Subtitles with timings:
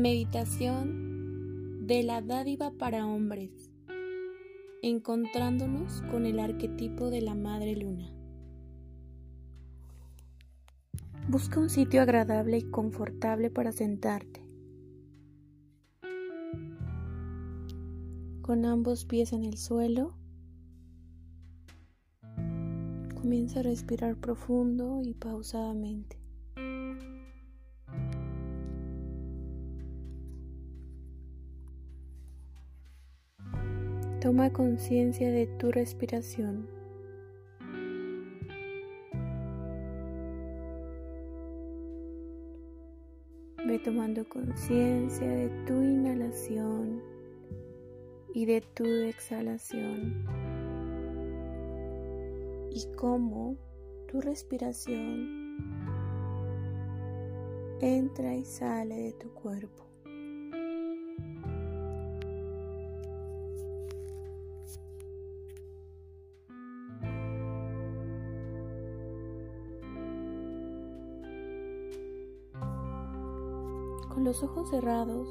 [0.00, 3.70] Meditación de la dádiva para hombres,
[4.80, 8.10] encontrándonos con el arquetipo de la Madre Luna.
[11.28, 14.40] Busca un sitio agradable y confortable para sentarte,
[18.40, 20.14] con ambos pies en el suelo.
[23.20, 26.19] Comienza a respirar profundo y pausadamente.
[34.20, 36.68] Toma conciencia de tu respiración.
[43.66, 47.00] Ve tomando conciencia de tu inhalación
[48.34, 50.26] y de tu exhalación
[52.70, 53.56] y cómo
[54.06, 55.56] tu respiración
[57.80, 59.86] entra y sale de tu cuerpo.
[74.12, 75.28] Con los ojos cerrados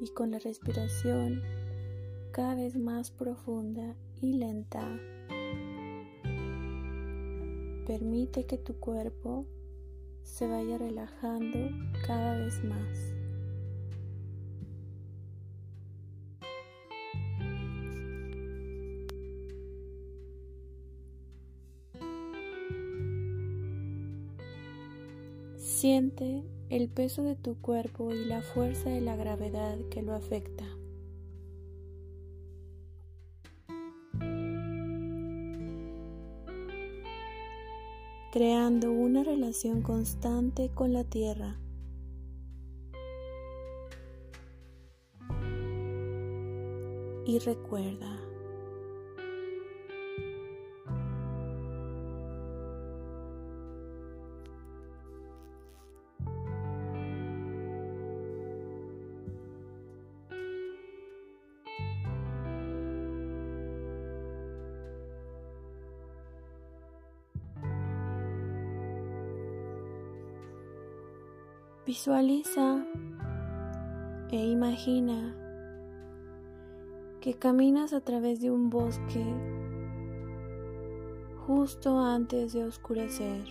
[0.00, 1.42] y con la respiración
[2.32, 4.80] cada vez más profunda y lenta,
[7.86, 9.46] permite que tu cuerpo
[10.22, 11.58] se vaya relajando
[12.06, 13.15] cada vez más.
[25.76, 30.64] Siente el peso de tu cuerpo y la fuerza de la gravedad que lo afecta.
[38.32, 41.58] creando una relación constante con la tierra.
[47.26, 48.25] Y recuerda,
[71.86, 72.84] Visualiza
[74.32, 75.36] e imagina
[77.20, 79.24] que caminas a través de un bosque
[81.46, 83.44] justo antes de oscurecer.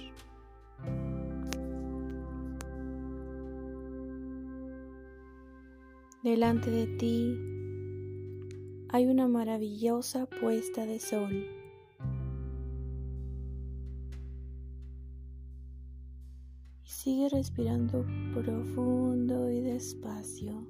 [6.22, 7.40] Delante de ti
[8.90, 11.65] hay una maravillosa puesta de sol.
[17.06, 20.66] Sigue respirando profundo y despacio.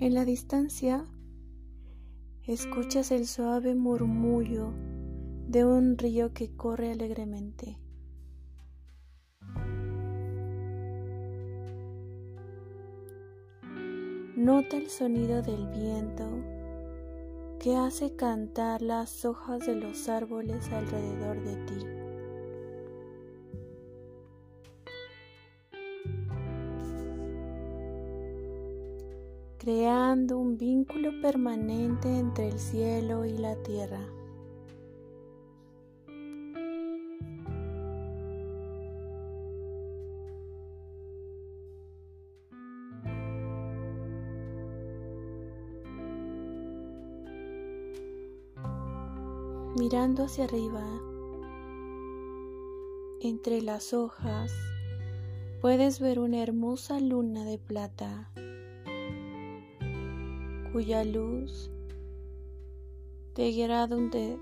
[0.00, 1.04] En la distancia,
[2.46, 4.72] escuchas el suave murmullo
[5.52, 7.78] de un río que corre alegremente.
[14.34, 16.26] Nota el sonido del viento
[17.60, 21.86] que hace cantar las hojas de los árboles alrededor de ti.
[29.58, 34.00] creando un vínculo permanente entre el cielo y la tierra.
[50.02, 50.84] Mirando hacia arriba,
[53.20, 54.52] entre las hojas,
[55.60, 58.32] puedes ver una hermosa luna de plata,
[60.72, 61.70] cuya luz
[63.34, 64.40] te guiará donde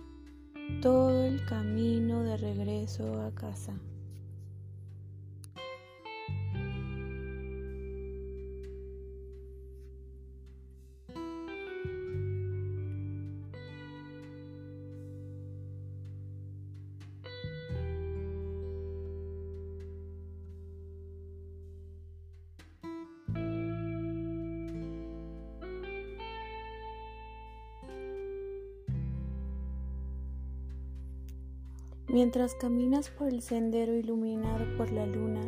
[0.80, 3.78] todo el camino de regreso a casa.
[32.12, 35.42] Mientras caminas por el sendero iluminado por la luna,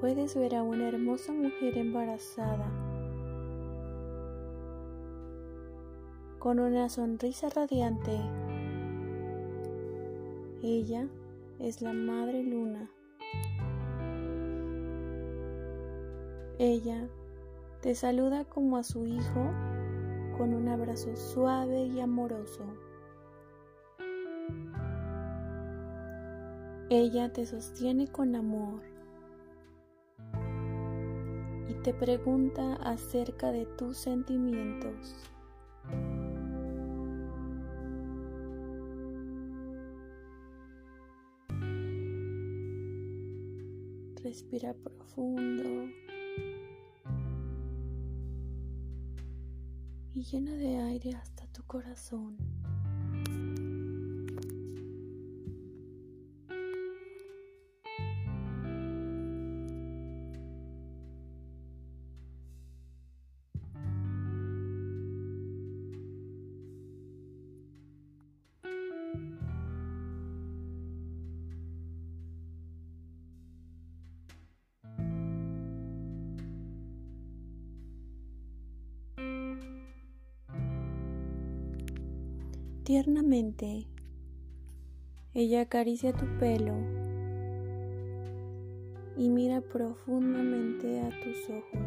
[0.00, 2.68] puedes ver a una hermosa mujer embarazada
[6.40, 8.18] con una sonrisa radiante.
[10.64, 11.06] Ella
[11.60, 12.90] es la Madre Luna.
[16.58, 17.08] Ella
[17.82, 19.52] te saluda como a su hijo
[20.36, 22.64] con un abrazo suave y amoroso.
[26.92, 28.82] Ella te sostiene con amor
[31.68, 35.14] y te pregunta acerca de tus sentimientos.
[44.24, 45.92] Respira profundo
[50.12, 52.59] y llena de aire hasta tu corazón.
[82.90, 83.86] Tiernamente,
[85.32, 86.74] ella acaricia tu pelo
[89.16, 91.80] y mira profundamente a tus ojos.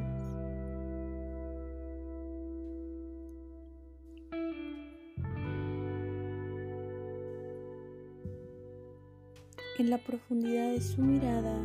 [9.79, 11.59] En la profundidad de su mirada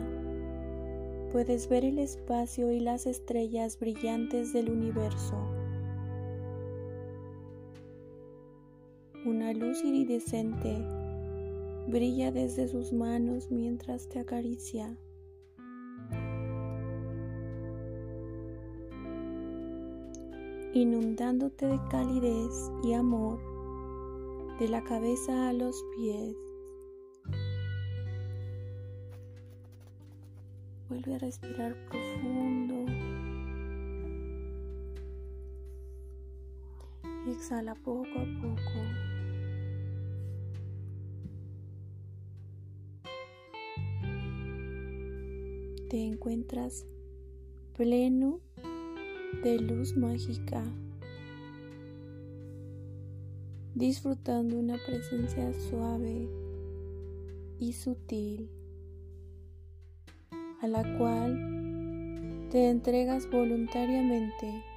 [1.30, 5.57] puedes ver el espacio y las estrellas brillantes del universo.
[9.24, 10.76] Una luz iridescente
[11.88, 14.96] brilla desde sus manos mientras te acaricia.
[20.74, 23.40] inundándote de calidez y amor
[24.58, 26.36] de la cabeza a los pies.
[30.88, 33.07] Vuelve a respirar profundo.
[37.30, 38.78] Exhala poco a poco.
[45.90, 46.86] Te encuentras
[47.76, 48.40] pleno
[49.42, 50.64] de luz mágica,
[53.74, 56.28] disfrutando una presencia suave
[57.58, 58.50] y sutil
[60.62, 64.67] a la cual te entregas voluntariamente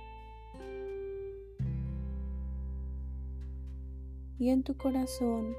[4.42, 5.56] y en tu corazón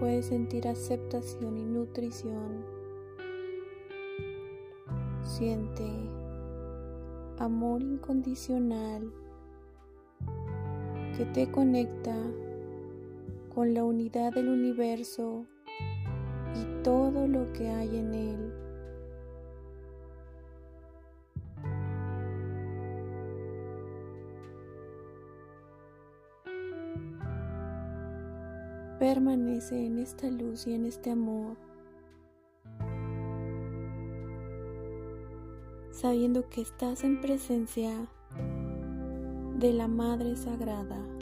[0.00, 2.64] puedes sentir aceptación y nutrición.
[5.22, 5.84] Siente
[7.38, 9.12] amor incondicional
[11.18, 12.16] que te conecta
[13.54, 15.44] con la unidad del universo
[16.54, 18.65] y todo lo que hay en él.
[29.16, 31.56] Permanece en esta luz y en este amor,
[35.90, 37.92] sabiendo que estás en presencia
[39.58, 41.15] de la Madre Sagrada.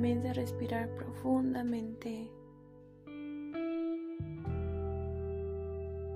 [0.00, 2.30] Comienza a respirar profundamente.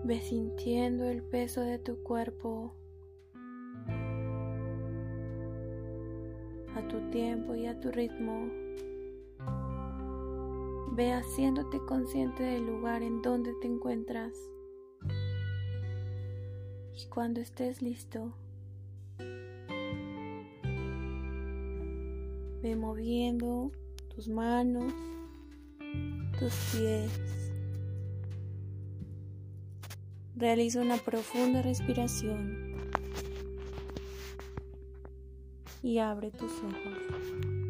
[0.04, 2.72] Ve sintiendo el peso de tu cuerpo
[6.74, 8.48] a tu tiempo y a tu ritmo.
[10.92, 14.32] Ve haciéndote consciente del lugar en donde te encuentras.
[16.94, 18.32] Y cuando estés listo,
[22.64, 23.70] ve moviendo
[24.08, 24.90] tus manos,
[26.38, 27.10] tus pies
[30.34, 32.90] Realiza una profunda respiración
[35.82, 37.63] y abre tus ojos.